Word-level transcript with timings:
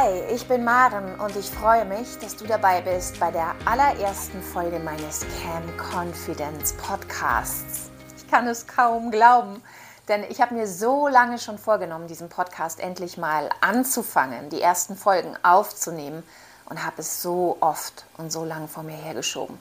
Hi, 0.00 0.22
ich 0.32 0.46
bin 0.46 0.62
Maren 0.62 1.18
und 1.18 1.34
ich 1.34 1.50
freue 1.50 1.84
mich, 1.84 2.18
dass 2.20 2.36
du 2.36 2.46
dabei 2.46 2.82
bist 2.82 3.18
bei 3.18 3.32
der 3.32 3.56
allerersten 3.64 4.40
Folge 4.40 4.78
meines 4.78 5.26
Cam 5.42 5.64
Confidence 5.76 6.72
Podcasts. 6.74 7.90
Ich 8.16 8.28
kann 8.28 8.46
es 8.46 8.68
kaum 8.68 9.10
glauben, 9.10 9.60
denn 10.06 10.22
ich 10.28 10.40
habe 10.40 10.54
mir 10.54 10.68
so 10.68 11.08
lange 11.08 11.40
schon 11.40 11.58
vorgenommen, 11.58 12.06
diesen 12.06 12.28
Podcast 12.28 12.78
endlich 12.78 13.18
mal 13.18 13.50
anzufangen, 13.60 14.50
die 14.50 14.62
ersten 14.62 14.94
Folgen 14.94 15.36
aufzunehmen 15.42 16.22
und 16.66 16.86
habe 16.86 17.00
es 17.00 17.20
so 17.20 17.56
oft 17.58 18.04
und 18.18 18.30
so 18.30 18.44
lange 18.44 18.68
vor 18.68 18.84
mir 18.84 18.96
hergeschoben. 18.96 19.58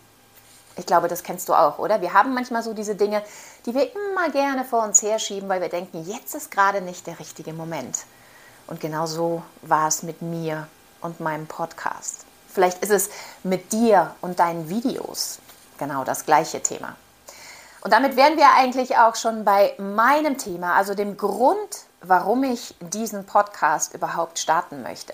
Ich 0.76 0.86
glaube, 0.86 1.08
das 1.08 1.24
kennst 1.24 1.50
du 1.50 1.56
auch, 1.56 1.80
oder? 1.80 2.02
Wir 2.02 2.14
haben 2.14 2.36
manchmal 2.36 2.62
so 2.62 2.76
diese 2.76 2.94
Dinge, 2.94 3.24
die 3.66 3.74
wir 3.74 3.92
immer 3.92 4.30
gerne 4.30 4.66
vor 4.66 4.84
uns 4.84 5.02
herschieben, 5.02 5.50
weil 5.50 5.62
wir 5.62 5.70
denken, 5.70 6.06
jetzt 6.06 6.36
ist 6.36 6.52
gerade 6.52 6.82
nicht 6.82 7.08
der 7.08 7.18
richtige 7.20 7.54
Moment. 7.54 7.98
Und 8.68 8.80
genau 8.80 9.06
so 9.06 9.44
war 9.62 9.88
es 9.88 10.04
mit 10.04 10.22
mir 10.22 10.68
und 11.02 11.20
meinem 11.20 11.48
Podcast. 11.48 12.26
Vielleicht 12.50 12.84
ist 12.84 12.92
es 12.92 13.10
mit 13.44 13.72
dir 13.72 14.16
und 14.22 14.40
deinen 14.40 14.70
Videos 14.70 15.40
genau 15.78 16.04
das 16.04 16.26
gleiche 16.26 16.62
Thema. 16.62 16.96
Und 17.82 17.94
damit 17.94 18.16
wären 18.16 18.38
wir 18.38 18.54
eigentlich 18.56 18.98
auch 18.98 19.16
schon 19.16 19.46
bei 19.46 19.74
meinem 19.78 20.38
Thema, 20.38 20.74
also 20.74 20.94
dem 20.94 21.18
Grund, 21.18 21.86
warum 22.02 22.44
ich 22.44 22.76
diesen 22.80 23.26
Podcast 23.26 23.94
überhaupt 23.94 24.40
starten 24.40 24.82
möchte. 24.82 25.14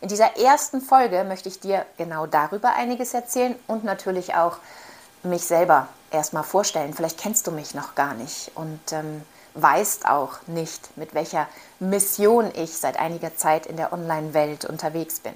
In 0.00 0.08
dieser 0.08 0.36
ersten 0.38 0.80
Folge 0.80 1.24
möchte 1.24 1.48
ich 1.48 1.60
dir 1.60 1.84
genau 1.98 2.26
darüber 2.26 2.74
einiges 2.74 3.12
erzählen 3.12 3.54
und 3.66 3.84
natürlich 3.84 4.34
auch 4.34 4.56
mich 5.22 5.44
selber 5.44 5.88
erstmal 6.10 6.42
vorstellen. 6.42 6.94
Vielleicht 6.94 7.18
kennst 7.18 7.46
du 7.46 7.50
mich 7.50 7.74
noch 7.74 7.94
gar 7.94 8.14
nicht 8.14 8.50
und 8.54 8.80
ähm, 8.92 9.22
weißt 9.54 10.08
auch 10.08 10.46
nicht, 10.46 10.96
mit 10.96 11.14
welcher 11.14 11.48
Mission 11.78 12.50
ich 12.54 12.76
seit 12.76 12.98
einiger 12.98 13.36
Zeit 13.36 13.66
in 13.66 13.76
der 13.76 13.92
Online-Welt 13.92 14.64
unterwegs 14.64 15.20
bin. 15.20 15.32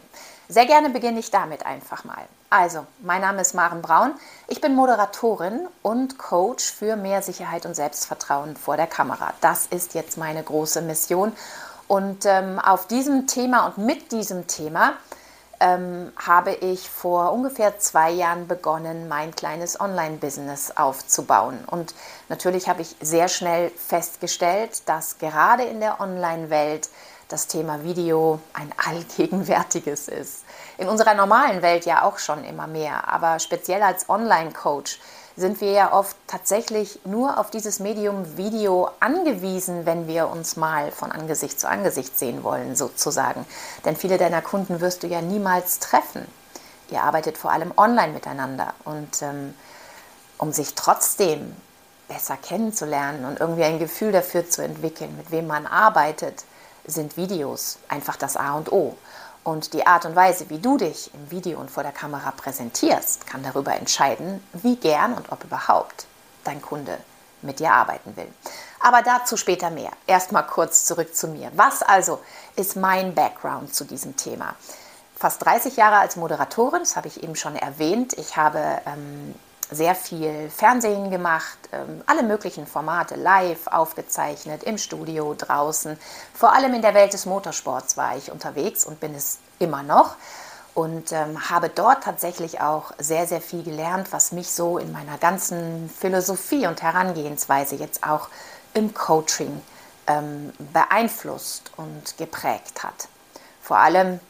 Sehr 0.49 0.67
gerne 0.67 0.91
beginne 0.91 1.21
ich 1.21 1.31
damit 1.31 1.65
einfach 1.65 2.05
mal. 2.05 2.25
Also, 2.51 2.87
mein 3.01 3.23
Name 3.23 3.41
ist 3.41 3.55
Maren 3.55 3.83
Braun. 3.83 4.13
Ich 4.47 4.61
bin 4.61 4.75
Moderatorin 4.75 5.67
und 5.83 6.19
Coach 6.19 6.71
für 6.71 6.97
mehr 6.97 7.23
Sicherheit 7.23 7.67
und 7.67 7.75
Selbstvertrauen 7.75 8.57
vor 8.57 8.77
der 8.77 8.87
Kamera. 8.87 9.33
Das 9.41 9.67
ist 9.67 9.95
jetzt 9.95 10.19
meine 10.19 10.43
große 10.43 10.83
Mission. 10.83 11.33
Und 11.89 12.27
ähm, 12.27 12.59
auf 12.59 12.87
diesem 12.87 13.27
Thema 13.27 13.67
und 13.67 13.79
mit 13.79 14.13
diesem 14.13 14.47
Thema 14.47 14.93
ähm, 15.65 16.13
habe 16.17 16.53
ich 16.53 16.91
vor 16.91 17.33
ungefähr 17.33 17.79
zwei 17.79 18.11
Jahren 18.11 18.47
begonnen, 18.47 19.09
mein 19.09 19.35
kleines 19.35 19.81
Online-Business 19.81 20.73
aufzubauen. 20.77 21.65
Und 21.67 21.95
natürlich 22.29 22.69
habe 22.69 22.83
ich 22.83 22.95
sehr 23.01 23.29
schnell 23.29 23.71
festgestellt, 23.71 24.83
dass 24.87 25.19
gerade 25.19 25.63
in 25.63 25.81
der 25.81 26.01
Online-Welt 26.01 26.91
das 27.29 27.47
Thema 27.47 27.83
Video 27.83 28.41
ein 28.53 28.71
allgegenwärtiges 28.87 30.09
ist. 30.09 30.45
In 30.77 30.89
unserer 30.89 31.15
normalen 31.15 31.63
Welt 31.63 31.87
ja 31.87 32.03
auch 32.03 32.19
schon 32.19 32.45
immer 32.45 32.67
mehr, 32.67 33.09
aber 33.09 33.39
speziell 33.39 33.83
als 33.83 34.11
Online-Coach 34.11 35.01
sind 35.37 35.61
wir 35.61 35.73
ja 35.73 35.93
oft 35.93 36.17
tatsächlich 36.27 37.01
nur 37.05 37.39
auf 37.39 37.51
dieses 37.51 37.81
Medium 37.81 38.37
Video 38.37 38.91
angewiesen, 39.01 39.85
wenn 39.85 40.07
wir 40.07 40.29
uns 40.29 40.57
mal 40.57 40.93
von 40.93 41.11
Angesicht 41.11 41.59
zu 41.59 41.69
Angesicht 41.69 42.17
sehen 42.19 42.45
wollen, 42.45 42.77
sozusagen. 42.77 43.45
Denn 43.85 43.97
viele 43.97 44.17
deiner 44.17 44.43
Kunden 44.43 44.81
wirst 44.81 45.03
du 45.03 45.09
ja 45.09 45.21
niemals 45.21 45.81
treffen. 45.81 46.27
Ihr 46.91 47.03
arbeitet 47.03 47.37
vor 47.37 47.51
allem 47.51 47.73
online 47.77 48.13
miteinander. 48.13 48.75
Und 48.85 49.23
ähm, 49.23 49.55
um 50.39 50.53
sich 50.53 50.75
trotzdem 50.75 51.57
besser 52.07 52.37
kennenzulernen 52.37 53.25
und 53.25 53.41
irgendwie 53.41 53.65
ein 53.65 53.79
Gefühl 53.79 54.13
dafür 54.13 54.49
zu 54.49 54.63
entwickeln, 54.63 55.17
mit 55.17 55.31
wem 55.31 55.47
man 55.47 55.67
arbeitet, 55.67 56.45
sind 56.87 57.17
Videos 57.17 57.79
einfach 57.89 58.17
das 58.17 58.37
A 58.37 58.55
und 58.55 58.71
O. 58.71 58.95
Und 59.45 59.75
die 59.75 59.87
Art 59.87 60.07
und 60.07 60.17
Weise, 60.17 60.49
wie 60.49 60.59
du 60.59 60.79
dich 60.79 61.13
im 61.13 61.31
Video 61.31 61.61
und 61.61 61.71
vor 61.71 61.83
der 61.83 61.93
Kamera 61.93 62.31
präsentierst, 62.31 63.27
kann 63.27 63.43
darüber 63.43 63.75
entscheiden, 63.75 64.43
wie 64.55 64.77
gern 64.77 65.13
und 65.13 65.31
ob 65.31 65.45
überhaupt 65.45 66.07
dein 66.45 66.63
Kunde 66.63 66.99
mit 67.43 67.61
dir 67.61 67.73
arbeiten 67.73 68.17
will. 68.17 68.33
Aber 68.81 69.03
dazu 69.03 69.37
später 69.37 69.69
mehr. 69.69 69.91
Erstmal 70.07 70.47
kurz 70.47 70.87
zurück 70.87 71.15
zu 71.15 71.29
mir. 71.29 71.53
Was 71.57 71.83
also 71.83 72.21
ist 72.57 72.75
mein 72.77 73.15
Background 73.15 73.75
zu 73.75 73.85
diesem 73.85 74.17
Thema? 74.17 74.55
Fast 75.15 75.45
30 75.45 75.77
Jahre 75.77 75.99
als 75.99 76.17
Moderatorin, 76.17 76.81
das 76.81 76.97
habe 76.97 77.09
ich 77.09 77.23
eben 77.23 77.37
schon 77.37 77.55
erwähnt. 77.55 78.15
Ich 78.15 78.37
habe 78.39 78.81
ähm, 78.87 79.35
sehr 79.75 79.95
viel 79.95 80.51
Fernsehen 80.51 81.11
gemacht, 81.11 81.59
ähm, 81.73 82.03
alle 82.07 82.23
möglichen 82.23 82.67
Formate 82.67 83.17
live 83.17 83.67
aufgezeichnet, 83.67 84.63
im 84.63 84.79
Studio, 84.79 85.35
draußen. 85.37 85.99
Vor 86.33 86.53
allem 86.53 86.75
in 86.75 86.83
der 86.83 86.95
Welt 86.95 87.13
des 87.13 87.27
Motorsports 87.27 87.97
war 87.97 88.17
ich 88.17 88.31
unterwegs 88.31 88.85
und 88.85 89.01
bin 89.01 89.15
es 89.15 89.39
immer 89.59 89.83
noch 89.83 90.17
und 90.75 91.13
ähm, 91.13 91.51
habe 91.51 91.69
dort 91.69 92.03
tatsächlich 92.05 92.61
auch 92.61 92.93
sehr, 92.99 93.27
sehr 93.27 93.41
viel 93.41 93.63
gelernt, 93.63 94.13
was 94.13 94.33
mich 94.33 94.51
so 94.51 94.79
in 94.79 94.93
meiner 94.93 95.19
ganzen 95.19 95.89
Philosophie 95.89 96.67
und 96.67 96.83
Herangehensweise 96.83 97.77
jetzt 97.77 98.05
auch 98.05 98.29
im 98.75 98.93
Coaching 98.93 99.63
ähm, 100.07 100.53
beeinflusst 100.73 101.71
und 101.77 102.17
geprägt 102.19 102.83
hat. 102.83 103.09
Vor 103.63 103.79
allem 103.79 104.21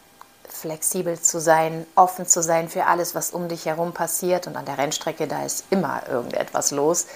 flexibel 0.48 1.20
zu 1.20 1.40
sein, 1.40 1.86
offen 1.94 2.26
zu 2.26 2.42
sein 2.42 2.68
für 2.68 2.86
alles, 2.86 3.14
was 3.14 3.30
um 3.30 3.48
dich 3.48 3.66
herum 3.66 3.92
passiert. 3.92 4.46
Und 4.46 4.56
an 4.56 4.64
der 4.64 4.78
Rennstrecke, 4.78 5.26
da 5.26 5.44
ist 5.44 5.64
immer 5.70 6.02
irgendetwas 6.08 6.70
los. 6.70 7.06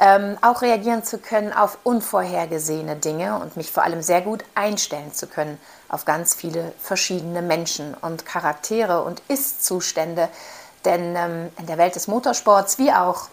Ähm, 0.00 0.38
auch 0.42 0.62
reagieren 0.62 1.02
zu 1.02 1.18
können 1.18 1.52
auf 1.52 1.78
unvorhergesehene 1.82 2.96
Dinge 2.96 3.40
und 3.40 3.56
mich 3.56 3.72
vor 3.72 3.82
allem 3.82 4.00
sehr 4.00 4.20
gut 4.20 4.44
einstellen 4.54 5.12
zu 5.12 5.26
können 5.26 5.58
auf 5.88 6.04
ganz 6.04 6.34
viele 6.34 6.72
verschiedene 6.80 7.42
Menschen 7.42 7.94
und 7.94 8.24
Charaktere 8.24 9.02
und 9.02 9.22
Ist-Zustände. 9.26 10.28
Denn 10.84 11.16
ähm, 11.16 11.50
in 11.58 11.66
der 11.66 11.78
Welt 11.78 11.96
des 11.96 12.06
Motorsports 12.06 12.78
wie 12.78 12.92
auch 12.92 13.28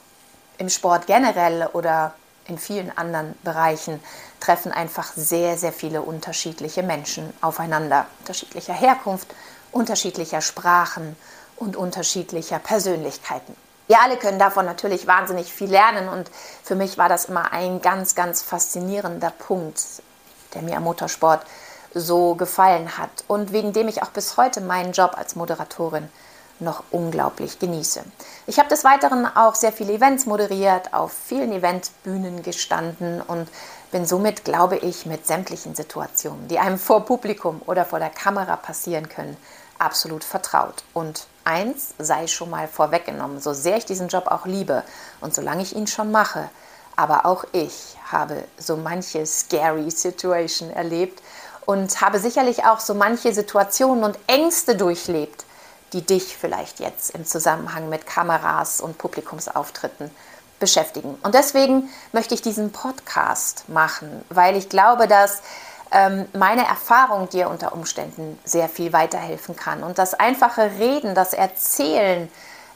im 0.58 0.70
Sport 0.70 1.06
generell 1.06 1.70
oder 1.74 2.16
in 2.48 2.58
vielen 2.58 2.96
anderen 2.96 3.36
Bereichen 3.44 4.02
treffen 4.40 4.72
einfach 4.72 5.12
sehr, 5.16 5.58
sehr 5.58 5.74
viele 5.74 6.02
unterschiedliche 6.02 6.84
Menschen 6.84 7.34
aufeinander, 7.42 8.06
unterschiedlicher 8.20 8.74
Herkunft, 8.74 9.28
unterschiedlicher 9.72 10.42
Sprachen 10.42 11.16
und 11.56 11.76
unterschiedlicher 11.76 12.60
Persönlichkeiten. 12.60 13.56
Wir 13.88 14.02
alle 14.02 14.18
können 14.18 14.40
davon 14.40 14.66
natürlich 14.66 15.06
wahnsinnig 15.06 15.54
viel 15.54 15.70
lernen 15.70 16.10
und 16.10 16.30
für 16.64 16.76
mich 16.76 16.98
war 16.98 17.10
das 17.10 17.26
immer 17.26 17.52
ein 17.52 17.82
ganz, 17.82 18.16
ganz 18.16 18.42
faszinierender 18.42 19.32
Punkt, 19.32 19.82
der 20.54 20.64
mir 20.64 20.78
am 20.78 20.84
Motorsport 20.84 21.46
so 21.94 22.36
gefallen 22.36 22.98
hat 22.98 23.24
und 23.28 23.52
wegen 23.52 23.74
dem 23.74 23.88
ich 23.88 24.02
auch 24.02 24.10
bis 24.10 24.38
heute 24.38 24.62
meinen 24.62 24.92
Job 24.92 25.16
als 25.18 25.36
Moderatorin 25.36 26.10
noch 26.60 26.84
unglaublich 26.92 27.60
genieße. 27.60 28.04
Ich 28.48 28.60
habe 28.60 28.70
des 28.70 28.84
Weiteren 28.84 29.26
auch 29.26 29.56
sehr 29.56 29.72
viele 29.72 29.94
Events 29.94 30.26
moderiert, 30.26 30.94
auf 30.94 31.12
vielen 31.12 31.52
Eventbühnen 31.52 32.44
gestanden 32.44 33.22
und 33.22 33.50
bin 33.92 34.06
somit, 34.06 34.46
glaube 34.46 34.78
ich, 34.78 35.06
mit 35.06 35.26
sämtlichen 35.28 35.76
Situationen, 35.76 36.48
die 36.48 36.60
einem 36.60 36.78
vor 36.78 37.06
Publikum 37.06 37.62
oder 37.66 37.86
vor 37.86 38.00
der 38.00 38.10
Kamera 38.10 38.56
passieren 38.56 39.10
können, 39.10 39.38
absolut 39.80 40.24
vertraut. 40.24 40.84
Und 40.94 41.28
eins 41.44 41.94
sei 41.98 42.28
schon 42.28 42.50
mal 42.50 42.68
vorweggenommen, 42.68 43.40
so 43.40 43.54
sehr 43.54 43.78
ich 43.78 43.86
diesen 43.86 44.08
Job 44.08 44.28
auch 44.28 44.46
liebe 44.46 44.84
und 45.22 45.34
solange 45.34 45.64
ich 45.64 45.76
ihn 45.76 45.88
schon 45.88 46.12
mache, 46.12 46.50
aber 46.96 47.26
auch 47.26 47.46
ich 47.52 47.98
habe 48.12 48.44
so 48.58 48.78
manche 48.78 49.26
scary 49.26 49.92
Situation 49.92 50.70
erlebt 50.70 51.22
und 51.66 52.02
habe 52.02 52.20
sicherlich 52.20 52.66
auch 52.66 52.80
so 52.80 52.94
manche 52.94 53.34
Situationen 53.34 54.04
und 54.04 54.18
Ängste 54.28 54.76
durchlebt, 54.76 55.45
die 55.96 56.02
dich 56.02 56.36
vielleicht 56.36 56.82
jetzt 56.82 57.16
im 57.16 57.26
Zusammenhang 57.26 57.88
mit 57.88 58.06
Kameras 58.06 58.82
und 58.82 58.98
Publikumsauftritten 58.98 60.12
beschäftigen. 60.60 61.18
Und 61.24 61.34
deswegen 61.34 61.90
möchte 62.12 62.34
ich 62.34 62.42
diesen 62.42 62.74
Podcast 62.74 63.70
machen, 63.70 64.26
weil 64.30 64.58
ich 64.58 64.68
glaube, 64.68 65.08
dass 65.08 65.42
ähm, 65.92 66.26
meine 66.34 66.68
Erfahrung 66.68 67.30
dir 67.30 67.50
unter 67.50 67.72
Umständen 67.72 68.38
sehr 68.44 68.68
viel 68.68 68.92
weiterhelfen 68.92 69.56
kann. 69.56 69.84
Und 69.84 69.98
das 69.98 70.14
einfache 70.14 70.72
Reden, 70.80 71.16
das 71.16 71.32
Erzählen 71.32 72.30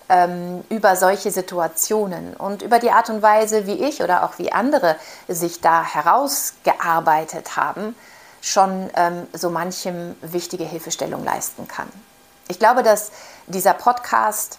ähm, 0.07 0.63
über 0.69 0.95
solche 0.95 1.31
Situationen 1.31 2.37
und 2.37 2.61
über 2.61 2.79
die 2.79 2.91
Art 2.91 3.09
und 3.09 3.21
Weise, 3.21 3.67
wie 3.67 3.83
ich 3.83 4.01
oder 4.01 4.23
auch 4.23 4.39
wie 4.39 4.53
andere 4.53 4.95
sich 5.27 5.59
da 5.59 5.83
herausgearbeitet 5.83 7.57
haben, 7.57 7.95
schon 8.41 8.89
ähm, 8.95 9.27
so 9.33 9.49
manchem 9.49 10.15
wichtige 10.21 10.63
Hilfestellung 10.63 11.25
leisten 11.25 11.67
kann. 11.67 11.89
Ich 12.51 12.57
glaube, 12.57 12.81
dass 12.81 13.11
dieser 13.45 13.75
Podcast, 13.75 14.57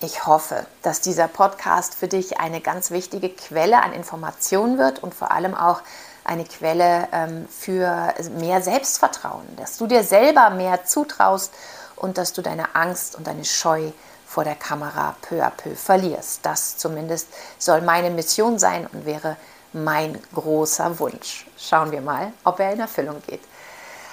ich 0.00 0.24
hoffe, 0.24 0.66
dass 0.82 1.00
dieser 1.00 1.26
Podcast 1.26 1.96
für 1.96 2.06
dich 2.06 2.38
eine 2.38 2.60
ganz 2.60 2.92
wichtige 2.92 3.28
Quelle 3.28 3.82
an 3.82 3.92
Informationen 3.92 4.78
wird 4.78 5.02
und 5.02 5.12
vor 5.12 5.32
allem 5.32 5.56
auch 5.56 5.80
eine 6.22 6.44
Quelle 6.44 7.08
ähm, 7.10 7.48
für 7.48 8.14
mehr 8.38 8.62
Selbstvertrauen, 8.62 9.44
dass 9.56 9.78
du 9.78 9.88
dir 9.88 10.04
selber 10.04 10.50
mehr 10.50 10.84
zutraust 10.84 11.52
und 11.96 12.18
dass 12.18 12.32
du 12.34 12.40
deine 12.40 12.76
Angst 12.76 13.16
und 13.16 13.26
deine 13.26 13.44
Scheu 13.44 13.90
vor 14.24 14.44
der 14.44 14.54
Kamera 14.54 15.16
peu 15.22 15.42
à 15.44 15.50
peu 15.50 15.74
verlierst. 15.74 16.46
Das 16.46 16.76
zumindest 16.76 17.26
soll 17.58 17.80
meine 17.80 18.10
Mission 18.10 18.60
sein 18.60 18.86
und 18.92 19.04
wäre 19.04 19.36
mein 19.72 20.22
großer 20.32 21.00
Wunsch. 21.00 21.48
Schauen 21.58 21.90
wir 21.90 22.00
mal, 22.00 22.32
ob 22.44 22.60
er 22.60 22.72
in 22.72 22.78
Erfüllung 22.78 23.20
geht. 23.26 23.42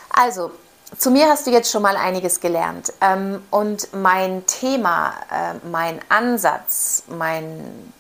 Also, 0.10 0.52
zu 0.98 1.12
mir 1.12 1.30
hast 1.30 1.48
du 1.48 1.52
jetzt 1.52 1.72
schon 1.72 1.82
mal 1.82 1.98
einiges 1.98 2.40
gelernt. 2.40 2.94
Ähm, 3.02 3.44
und 3.52 3.94
mein 3.94 4.46
Thema, 4.46 5.14
äh, 5.32 5.68
mein 5.68 6.00
Ansatz, 6.10 7.04
mein, 7.08 7.94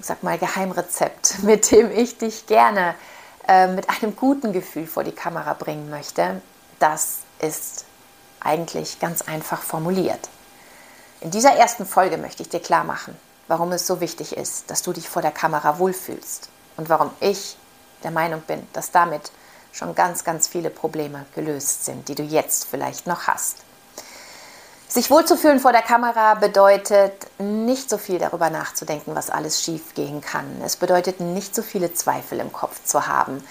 sag 0.00 0.22
mal, 0.22 0.38
Geheimrezept, 0.38 1.38
mit 1.42 1.70
dem 1.70 1.90
ich 1.90 2.18
dich 2.18 2.46
gerne 2.46 2.94
äh, 3.46 3.66
mit 3.68 3.88
einem 3.90 4.16
guten 4.16 4.52
Gefühl 4.52 4.86
vor 4.86 5.04
die 5.04 5.12
Kamera 5.12 5.54
bringen 5.54 5.90
möchte, 5.90 6.40
das 6.78 7.20
ist 7.40 7.84
eigentlich 8.40 9.00
ganz 9.00 9.22
einfach 9.22 9.62
formuliert. 9.62 10.28
In 11.20 11.30
dieser 11.30 11.52
ersten 11.52 11.84
Folge 11.84 12.16
möchte 12.16 12.42
ich 12.42 12.48
dir 12.48 12.60
klar 12.60 12.84
machen, 12.84 13.16
warum 13.48 13.72
es 13.72 13.86
so 13.86 14.00
wichtig 14.00 14.36
ist, 14.36 14.70
dass 14.70 14.82
du 14.82 14.92
dich 14.92 15.08
vor 15.08 15.22
der 15.22 15.32
Kamera 15.32 15.78
wohlfühlst 15.78 16.48
und 16.76 16.88
warum 16.88 17.10
ich 17.20 17.56
der 18.04 18.12
Meinung 18.12 18.40
bin, 18.42 18.64
dass 18.72 18.92
damit 18.92 19.32
schon 19.72 19.94
ganz, 19.94 20.24
ganz 20.24 20.48
viele 20.48 20.70
Probleme 20.70 21.24
gelöst 21.34 21.84
sind, 21.84 22.08
die 22.08 22.14
du 22.14 22.22
jetzt 22.22 22.66
vielleicht 22.66 23.06
noch 23.06 23.26
hast. 23.26 23.58
Sich 24.88 25.10
wohlzufühlen 25.10 25.60
vor 25.60 25.72
der 25.72 25.82
Kamera 25.82 26.34
bedeutet 26.34 27.12
nicht 27.38 27.90
so 27.90 27.98
viel 27.98 28.18
darüber 28.18 28.48
nachzudenken, 28.48 29.14
was 29.14 29.28
alles 29.28 29.62
schief 29.62 29.94
gehen 29.94 30.22
kann. 30.22 30.46
Es 30.64 30.76
bedeutet 30.76 31.20
nicht 31.20 31.54
so 31.54 31.62
viele 31.62 31.92
Zweifel 31.92 32.40
im 32.40 32.52
Kopf 32.52 32.82
zu 32.84 33.06
haben 33.06 33.42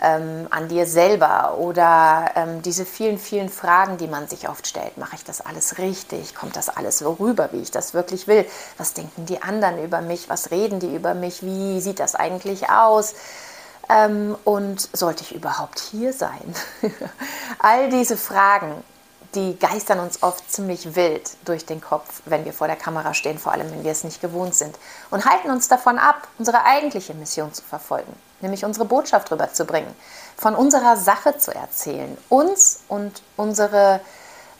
ähm, 0.00 0.46
an 0.50 0.68
dir 0.68 0.86
selber 0.86 1.56
oder 1.58 2.30
ähm, 2.36 2.62
diese 2.62 2.84
vielen, 2.84 3.18
vielen 3.18 3.48
Fragen, 3.48 3.96
die 3.96 4.06
man 4.06 4.28
sich 4.28 4.48
oft 4.48 4.66
stellt. 4.66 4.96
Mache 4.98 5.16
ich 5.16 5.24
das 5.24 5.40
alles 5.40 5.78
richtig? 5.78 6.34
Kommt 6.34 6.56
das 6.56 6.68
alles 6.68 6.98
so 6.98 7.12
rüber, 7.14 7.48
wie 7.52 7.60
ich 7.60 7.70
das 7.70 7.94
wirklich 7.94 8.26
will? 8.26 8.46
Was 8.76 8.94
denken 8.94 9.26
die 9.26 9.42
anderen 9.42 9.82
über 9.82 10.00
mich? 10.00 10.28
Was 10.28 10.50
reden 10.50 10.78
die 10.78 10.94
über 10.94 11.14
mich? 11.14 11.42
Wie 11.42 11.80
sieht 11.80 12.00
das 12.00 12.14
eigentlich 12.14 12.68
aus? 12.70 13.14
Ähm, 13.88 14.36
und 14.44 14.88
sollte 14.92 15.22
ich 15.22 15.34
überhaupt 15.34 15.78
hier 15.78 16.12
sein? 16.12 16.54
All 17.58 17.90
diese 17.90 18.16
Fragen, 18.16 18.82
die 19.34 19.58
geistern 19.58 19.98
uns 19.98 20.22
oft 20.22 20.50
ziemlich 20.50 20.94
wild 20.94 21.30
durch 21.44 21.66
den 21.66 21.80
Kopf, 21.80 22.22
wenn 22.24 22.44
wir 22.44 22.52
vor 22.52 22.66
der 22.66 22.76
Kamera 22.76 23.14
stehen, 23.14 23.38
vor 23.38 23.52
allem 23.52 23.70
wenn 23.70 23.84
wir 23.84 23.92
es 23.92 24.04
nicht 24.04 24.20
gewohnt 24.20 24.54
sind, 24.54 24.78
und 25.10 25.26
halten 25.26 25.50
uns 25.50 25.68
davon 25.68 25.98
ab, 25.98 26.28
unsere 26.38 26.64
eigentliche 26.64 27.14
Mission 27.14 27.52
zu 27.52 27.62
verfolgen, 27.62 28.12
nämlich 28.40 28.64
unsere 28.64 28.84
Botschaft 28.84 29.30
rüberzubringen, 29.30 29.94
von 30.36 30.54
unserer 30.54 30.96
Sache 30.96 31.36
zu 31.36 31.54
erzählen, 31.54 32.16
uns 32.28 32.82
und 32.88 33.22
unsere 33.36 34.00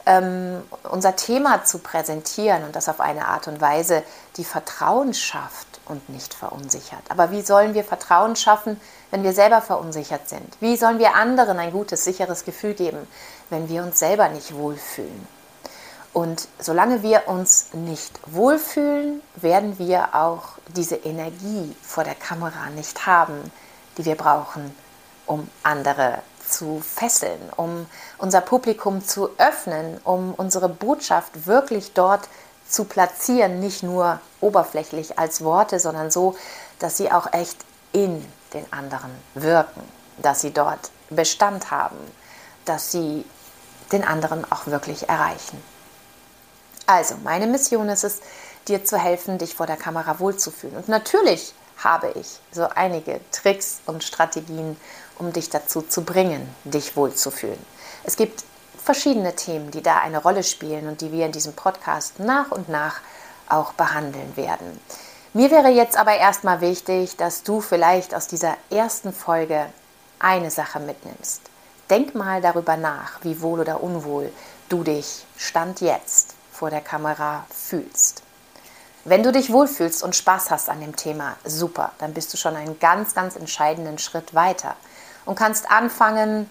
ähm, 0.06 0.62
unser 0.90 1.16
Thema 1.16 1.64
zu 1.64 1.78
präsentieren 1.78 2.64
und 2.64 2.76
das 2.76 2.90
auf 2.90 3.00
eine 3.00 3.26
Art 3.26 3.48
und 3.48 3.62
Weise, 3.62 4.02
die 4.36 4.44
Vertrauen 4.44 5.14
schafft 5.14 5.73
und 5.86 6.08
nicht 6.08 6.34
verunsichert. 6.34 7.02
Aber 7.08 7.30
wie 7.30 7.42
sollen 7.42 7.74
wir 7.74 7.84
Vertrauen 7.84 8.36
schaffen, 8.36 8.80
wenn 9.10 9.22
wir 9.22 9.32
selber 9.32 9.60
verunsichert 9.60 10.28
sind? 10.28 10.56
Wie 10.60 10.76
sollen 10.76 10.98
wir 10.98 11.14
anderen 11.14 11.58
ein 11.58 11.72
gutes, 11.72 12.04
sicheres 12.04 12.44
Gefühl 12.44 12.74
geben, 12.74 13.06
wenn 13.50 13.68
wir 13.68 13.82
uns 13.82 13.98
selber 13.98 14.28
nicht 14.28 14.54
wohlfühlen? 14.54 15.26
Und 16.12 16.46
solange 16.60 17.02
wir 17.02 17.26
uns 17.26 17.70
nicht 17.72 18.20
wohlfühlen, 18.26 19.20
werden 19.34 19.78
wir 19.78 20.14
auch 20.14 20.50
diese 20.68 20.96
Energie 20.96 21.74
vor 21.82 22.04
der 22.04 22.14
Kamera 22.14 22.70
nicht 22.70 23.06
haben, 23.06 23.50
die 23.98 24.04
wir 24.04 24.14
brauchen, 24.14 24.74
um 25.26 25.48
andere 25.64 26.20
zu 26.48 26.80
fesseln, 26.80 27.40
um 27.56 27.86
unser 28.18 28.40
Publikum 28.40 29.04
zu 29.04 29.30
öffnen, 29.38 30.00
um 30.04 30.34
unsere 30.34 30.68
Botschaft 30.68 31.46
wirklich 31.46 31.94
dort 31.94 32.24
zu 32.24 32.43
platzieren, 32.84 33.60
nicht 33.60 33.82
nur 33.82 34.20
oberflächlich 34.40 35.18
als 35.18 35.42
Worte, 35.44 35.78
sondern 35.78 36.10
so, 36.10 36.36
dass 36.78 36.96
sie 36.96 37.10
auch 37.10 37.32
echt 37.32 37.58
in 37.92 38.24
den 38.52 38.70
anderen 38.72 39.10
wirken, 39.34 39.82
dass 40.18 40.40
sie 40.40 40.52
dort 40.52 40.90
Bestand 41.10 41.70
haben, 41.70 41.98
dass 42.64 42.90
sie 42.90 43.24
den 43.92 44.04
anderen 44.04 44.50
auch 44.50 44.66
wirklich 44.66 45.08
erreichen. 45.08 45.62
Also, 46.86 47.16
meine 47.22 47.46
Mission 47.46 47.88
ist 47.88 48.04
es, 48.04 48.20
dir 48.68 48.84
zu 48.84 48.98
helfen, 48.98 49.38
dich 49.38 49.54
vor 49.54 49.66
der 49.66 49.76
Kamera 49.76 50.18
wohlzufühlen. 50.18 50.76
Und 50.76 50.88
natürlich 50.88 51.54
habe 51.78 52.12
ich 52.14 52.40
so 52.52 52.68
einige 52.68 53.20
Tricks 53.30 53.80
und 53.86 54.04
Strategien, 54.04 54.76
um 55.18 55.32
dich 55.32 55.50
dazu 55.50 55.82
zu 55.82 56.02
bringen, 56.02 56.54
dich 56.64 56.96
wohlzufühlen. 56.96 57.58
Es 58.04 58.16
gibt 58.16 58.44
verschiedene 58.84 59.34
Themen, 59.34 59.70
die 59.70 59.82
da 59.82 59.98
eine 59.98 60.22
Rolle 60.22 60.42
spielen 60.42 60.88
und 60.88 61.00
die 61.00 61.10
wir 61.10 61.24
in 61.24 61.32
diesem 61.32 61.54
Podcast 61.54 62.20
nach 62.20 62.50
und 62.50 62.68
nach 62.68 63.00
auch 63.48 63.72
behandeln 63.72 64.36
werden. 64.36 64.78
Mir 65.32 65.50
wäre 65.50 65.68
jetzt 65.68 65.96
aber 65.96 66.14
erstmal 66.16 66.60
wichtig, 66.60 67.16
dass 67.16 67.42
du 67.42 67.60
vielleicht 67.60 68.14
aus 68.14 68.28
dieser 68.28 68.56
ersten 68.70 69.12
Folge 69.12 69.66
eine 70.18 70.50
Sache 70.50 70.80
mitnimmst. 70.80 71.40
Denk 71.90 72.14
mal 72.14 72.40
darüber 72.40 72.76
nach, 72.76 73.18
wie 73.22 73.40
wohl 73.40 73.60
oder 73.60 73.82
unwohl 73.82 74.30
du 74.68 74.84
dich 74.84 75.26
Stand 75.36 75.80
jetzt 75.80 76.34
vor 76.52 76.70
der 76.70 76.80
Kamera 76.80 77.46
fühlst. 77.50 78.22
Wenn 79.04 79.22
du 79.22 79.32
dich 79.32 79.52
wohlfühlst 79.52 80.02
und 80.02 80.16
Spaß 80.16 80.50
hast 80.50 80.70
an 80.70 80.80
dem 80.80 80.96
Thema, 80.96 81.36
super, 81.44 81.92
dann 81.98 82.14
bist 82.14 82.32
du 82.32 82.36
schon 82.36 82.56
einen 82.56 82.78
ganz, 82.78 83.14
ganz 83.14 83.36
entscheidenden 83.36 83.98
Schritt 83.98 84.34
weiter 84.34 84.76
und 85.24 85.36
kannst 85.36 85.70
anfangen, 85.70 86.48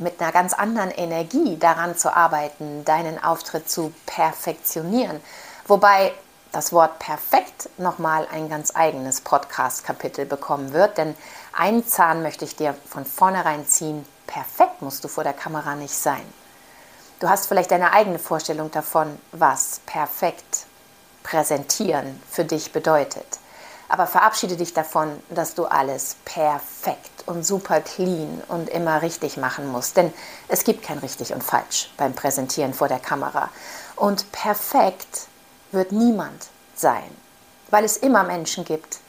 mit 0.00 0.20
einer 0.20 0.32
ganz 0.32 0.52
anderen 0.52 0.90
Energie 0.90 1.58
daran 1.58 1.96
zu 1.96 2.14
arbeiten, 2.14 2.84
deinen 2.84 3.22
Auftritt 3.22 3.70
zu 3.70 3.92
perfektionieren. 4.06 5.20
Wobei 5.66 6.12
das 6.52 6.72
Wort 6.72 6.98
perfekt 6.98 7.68
nochmal 7.78 8.26
ein 8.32 8.48
ganz 8.48 8.74
eigenes 8.74 9.20
Podcast-Kapitel 9.20 10.26
bekommen 10.26 10.72
wird, 10.72 10.98
denn 10.98 11.14
einen 11.52 11.86
Zahn 11.86 12.22
möchte 12.22 12.44
ich 12.44 12.56
dir 12.56 12.74
von 12.88 13.04
vornherein 13.04 13.66
ziehen. 13.66 14.04
Perfekt 14.26 14.82
musst 14.82 15.04
du 15.04 15.08
vor 15.08 15.24
der 15.24 15.32
Kamera 15.32 15.76
nicht 15.76 15.94
sein. 15.94 16.22
Du 17.20 17.28
hast 17.28 17.46
vielleicht 17.46 17.70
deine 17.70 17.92
eigene 17.92 18.18
Vorstellung 18.18 18.70
davon, 18.70 19.18
was 19.32 19.80
perfekt 19.86 20.66
präsentieren 21.22 22.20
für 22.30 22.44
dich 22.44 22.72
bedeutet. 22.72 23.38
Aber 23.90 24.06
verabschiede 24.06 24.56
dich 24.56 24.72
davon, 24.72 25.20
dass 25.30 25.56
du 25.56 25.64
alles 25.64 26.14
perfekt 26.24 27.24
und 27.26 27.44
super 27.44 27.80
clean 27.80 28.40
und 28.46 28.68
immer 28.68 29.02
richtig 29.02 29.36
machen 29.36 29.66
musst. 29.66 29.96
Denn 29.96 30.12
es 30.46 30.62
gibt 30.62 30.84
kein 30.84 30.98
richtig 30.98 31.32
und 31.32 31.42
falsch 31.42 31.90
beim 31.96 32.14
Präsentieren 32.14 32.72
vor 32.72 32.86
der 32.86 33.00
Kamera. 33.00 33.50
Und 33.96 34.30
perfekt 34.30 35.26
wird 35.72 35.90
niemand 35.90 36.46
sein, 36.76 37.10
weil 37.70 37.84
es 37.84 37.96
immer 37.96 38.22
Menschen 38.22 38.64
gibt, 38.64 39.00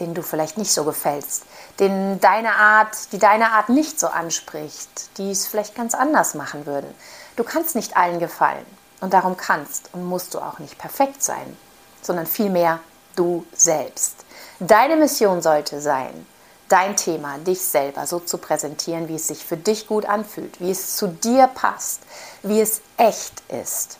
denen 0.00 0.14
du 0.14 0.22
vielleicht 0.22 0.56
nicht 0.56 0.72
so 0.72 0.84
gefällst, 0.84 1.44
denen 1.78 2.18
deine 2.18 2.54
Art, 2.54 3.12
die 3.12 3.18
deine 3.18 3.52
Art 3.52 3.68
nicht 3.68 4.00
so 4.00 4.06
anspricht, 4.06 5.18
die 5.18 5.30
es 5.30 5.46
vielleicht 5.46 5.74
ganz 5.74 5.94
anders 5.94 6.32
machen 6.32 6.64
würden. 6.64 6.94
Du 7.36 7.44
kannst 7.44 7.74
nicht 7.74 7.94
allen 7.94 8.20
gefallen 8.20 8.64
und 9.02 9.12
darum 9.12 9.36
kannst 9.36 9.90
und 9.92 10.06
musst 10.06 10.32
du 10.32 10.38
auch 10.38 10.60
nicht 10.60 10.78
perfekt 10.78 11.22
sein, 11.22 11.58
sondern 12.00 12.26
vielmehr 12.26 12.80
du 13.18 13.44
selbst. 13.54 14.24
Deine 14.60 14.96
Mission 14.96 15.42
sollte 15.42 15.80
sein, 15.80 16.26
dein 16.68 16.96
Thema, 16.96 17.38
dich 17.38 17.60
selber 17.60 18.06
so 18.06 18.20
zu 18.20 18.38
präsentieren, 18.38 19.08
wie 19.08 19.16
es 19.16 19.28
sich 19.28 19.44
für 19.44 19.56
dich 19.56 19.86
gut 19.86 20.06
anfühlt, 20.06 20.60
wie 20.60 20.70
es 20.70 20.96
zu 20.96 21.08
dir 21.08 21.46
passt, 21.48 22.02
wie 22.42 22.60
es 22.60 22.80
echt 22.96 23.42
ist. 23.48 23.98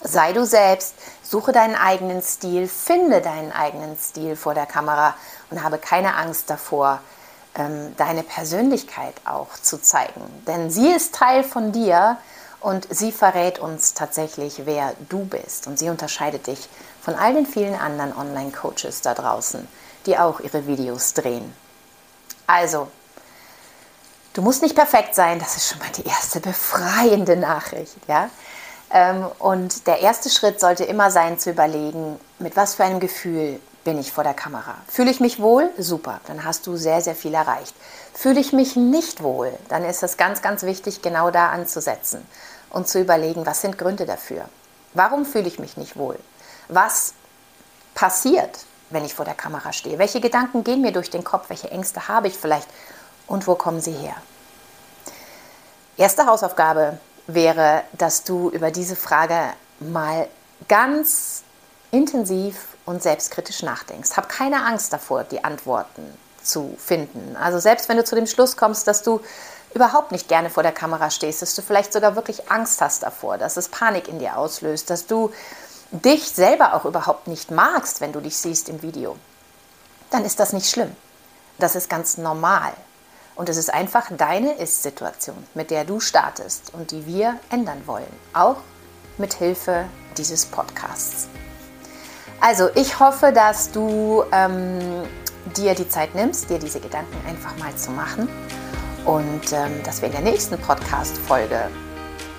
Sei 0.00 0.32
du 0.32 0.44
selbst, 0.44 0.94
suche 1.22 1.52
deinen 1.52 1.76
eigenen 1.76 2.22
Stil, 2.22 2.66
finde 2.66 3.20
deinen 3.20 3.52
eigenen 3.52 3.96
Stil 3.96 4.34
vor 4.34 4.54
der 4.54 4.66
Kamera 4.66 5.14
und 5.50 5.62
habe 5.62 5.78
keine 5.78 6.16
Angst 6.16 6.50
davor, 6.50 7.00
ähm, 7.54 7.94
deine 7.96 8.24
Persönlichkeit 8.24 9.14
auch 9.24 9.52
zu 9.62 9.80
zeigen. 9.80 10.22
Denn 10.46 10.70
sie 10.70 10.90
ist 10.90 11.14
Teil 11.14 11.44
von 11.44 11.70
dir 11.70 12.16
und 12.62 12.86
sie 12.94 13.12
verrät 13.12 13.58
uns 13.58 13.94
tatsächlich, 13.94 14.62
wer 14.64 14.94
du 15.08 15.24
bist. 15.24 15.66
Und 15.66 15.78
sie 15.78 15.90
unterscheidet 15.90 16.46
dich 16.46 16.68
von 17.00 17.14
all 17.14 17.34
den 17.34 17.46
vielen 17.46 17.74
anderen 17.74 18.16
Online-Coaches 18.16 19.00
da 19.02 19.14
draußen, 19.14 19.66
die 20.06 20.16
auch 20.16 20.40
ihre 20.40 20.66
Videos 20.66 21.12
drehen. 21.14 21.52
Also, 22.46 22.88
du 24.34 24.42
musst 24.42 24.62
nicht 24.62 24.76
perfekt 24.76 25.14
sein, 25.14 25.38
das 25.40 25.56
ist 25.56 25.68
schon 25.68 25.80
mal 25.80 25.90
die 25.96 26.06
erste 26.06 26.40
befreiende 26.40 27.36
Nachricht. 27.36 27.96
Ja? 28.06 28.30
Ähm, 28.92 29.26
und 29.38 29.86
der 29.88 30.00
erste 30.00 30.30
Schritt 30.30 30.60
sollte 30.60 30.84
immer 30.84 31.10
sein, 31.10 31.38
zu 31.38 31.50
überlegen, 31.50 32.20
mit 32.38 32.56
was 32.56 32.76
für 32.76 32.84
einem 32.84 33.00
Gefühl 33.00 33.58
bin 33.84 33.98
ich 33.98 34.12
vor 34.12 34.22
der 34.22 34.34
Kamera. 34.34 34.76
Fühle 34.86 35.10
ich 35.10 35.18
mich 35.18 35.40
wohl? 35.40 35.68
Super, 35.76 36.20
dann 36.28 36.44
hast 36.44 36.68
du 36.68 36.76
sehr, 36.76 37.00
sehr 37.00 37.16
viel 37.16 37.34
erreicht. 37.34 37.74
Fühle 38.14 38.38
ich 38.38 38.52
mich 38.52 38.76
nicht 38.76 39.24
wohl? 39.24 39.52
Dann 39.68 39.84
ist 39.84 40.04
es 40.04 40.16
ganz, 40.16 40.40
ganz 40.40 40.62
wichtig, 40.62 41.02
genau 41.02 41.32
da 41.32 41.48
anzusetzen 41.48 42.24
und 42.72 42.88
zu 42.88 43.00
überlegen, 43.00 43.46
was 43.46 43.60
sind 43.60 43.78
Gründe 43.78 44.06
dafür? 44.06 44.46
Warum 44.94 45.24
fühle 45.24 45.46
ich 45.46 45.58
mich 45.58 45.76
nicht 45.76 45.96
wohl? 45.96 46.18
Was 46.68 47.14
passiert, 47.94 48.64
wenn 48.90 49.04
ich 49.04 49.14
vor 49.14 49.24
der 49.24 49.34
Kamera 49.34 49.72
stehe? 49.72 49.98
Welche 49.98 50.20
Gedanken 50.20 50.64
gehen 50.64 50.80
mir 50.80 50.92
durch 50.92 51.10
den 51.10 51.24
Kopf? 51.24 51.48
Welche 51.48 51.70
Ängste 51.70 52.08
habe 52.08 52.28
ich 52.28 52.36
vielleicht? 52.36 52.68
Und 53.26 53.46
wo 53.46 53.54
kommen 53.54 53.80
sie 53.80 53.92
her? 53.92 54.16
Erste 55.96 56.26
Hausaufgabe 56.26 56.98
wäre, 57.26 57.82
dass 57.92 58.24
du 58.24 58.50
über 58.50 58.70
diese 58.70 58.96
Frage 58.96 59.38
mal 59.78 60.26
ganz 60.68 61.44
intensiv 61.90 62.68
und 62.86 63.02
selbstkritisch 63.02 63.62
nachdenkst. 63.62 64.16
Hab 64.16 64.28
keine 64.28 64.64
Angst 64.64 64.92
davor, 64.92 65.24
die 65.24 65.44
Antworten 65.44 66.02
zu 66.42 66.74
finden. 66.78 67.36
Also 67.36 67.58
selbst 67.58 67.88
wenn 67.88 67.98
du 67.98 68.04
zu 68.04 68.14
dem 68.14 68.26
Schluss 68.26 68.56
kommst, 68.56 68.88
dass 68.88 69.02
du 69.02 69.20
überhaupt 69.74 70.12
nicht 70.12 70.28
gerne 70.28 70.50
vor 70.50 70.62
der 70.62 70.72
Kamera 70.72 71.10
stehst, 71.10 71.42
dass 71.42 71.54
du 71.54 71.62
vielleicht 71.62 71.92
sogar 71.92 72.16
wirklich 72.16 72.50
Angst 72.50 72.80
hast 72.80 73.02
davor, 73.02 73.38
dass 73.38 73.56
es 73.56 73.68
Panik 73.68 74.08
in 74.08 74.18
dir 74.18 74.36
auslöst, 74.36 74.90
dass 74.90 75.06
du 75.06 75.32
dich 75.90 76.28
selber 76.30 76.74
auch 76.74 76.84
überhaupt 76.84 77.28
nicht 77.28 77.50
magst, 77.50 78.00
wenn 78.00 78.12
du 78.12 78.20
dich 78.20 78.36
siehst 78.36 78.68
im 78.68 78.82
Video, 78.82 79.16
dann 80.10 80.24
ist 80.24 80.40
das 80.40 80.52
nicht 80.52 80.70
schlimm. 80.70 80.94
Das 81.58 81.74
ist 81.74 81.88
ganz 81.88 82.18
normal. 82.18 82.72
Und 83.34 83.48
es 83.48 83.56
ist 83.56 83.72
einfach 83.72 84.10
deine 84.16 84.54
Ist-Situation, 84.54 85.46
mit 85.54 85.70
der 85.70 85.84
du 85.84 86.00
startest 86.00 86.72
und 86.74 86.90
die 86.90 87.06
wir 87.06 87.38
ändern 87.50 87.82
wollen, 87.86 88.12
auch 88.34 88.56
mit 89.16 89.34
Hilfe 89.34 89.86
dieses 90.16 90.46
Podcasts. 90.46 91.28
Also 92.40 92.68
ich 92.74 92.98
hoffe, 92.98 93.32
dass 93.32 93.70
du 93.70 94.24
ähm, 94.32 95.04
dir 95.56 95.74
die 95.74 95.88
Zeit 95.88 96.14
nimmst, 96.14 96.50
dir 96.50 96.58
diese 96.58 96.80
Gedanken 96.80 97.16
einfach 97.26 97.56
mal 97.56 97.74
zu 97.76 97.90
machen 97.90 98.28
und 99.04 99.52
ähm, 99.52 99.82
dass 99.84 100.00
wir 100.00 100.08
in 100.08 100.14
der 100.14 100.22
nächsten 100.22 100.58
Podcast-Folge 100.58 101.68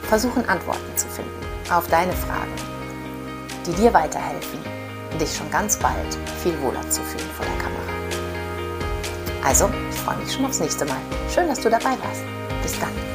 versuchen, 0.04 0.48
Antworten 0.48 0.98
zu 0.98 1.08
finden 1.08 1.32
auf 1.72 1.88
deine 1.88 2.14
Fragen, 2.14 2.54
die 3.66 3.74
dir 3.74 3.94
weiterhelfen, 3.94 4.60
dich 5.20 5.36
schon 5.36 5.50
ganz 5.52 5.78
bald 5.78 6.18
viel 6.42 6.60
wohler 6.62 6.88
zu 6.90 7.02
fühlen 7.02 7.30
vor 7.36 7.46
der 7.46 7.56
Kamera. 7.56 7.84
Also, 9.46 9.70
ich 9.90 10.00
freue 10.00 10.18
mich 10.18 10.34
schon 10.34 10.46
aufs 10.46 10.60
nächste 10.60 10.86
Mal. 10.86 10.98
Schön, 11.34 11.48
dass 11.48 11.60
du 11.60 11.70
dabei 11.70 11.98
warst. 12.02 12.24
Bis 12.62 12.80
dann. 12.80 13.13